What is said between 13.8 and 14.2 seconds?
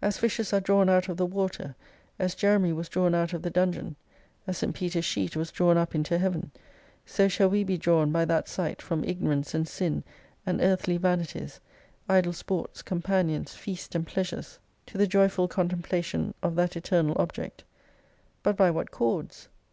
and